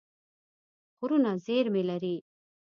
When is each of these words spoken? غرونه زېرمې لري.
غرونه 0.97 1.31
زېرمې 1.45 1.83
لري. 1.89 2.15